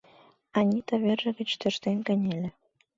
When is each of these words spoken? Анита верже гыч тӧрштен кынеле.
Анита 0.57 0.95
верже 1.03 1.31
гыч 1.39 1.49
тӧрштен 1.59 1.97
кынеле. 2.05 2.49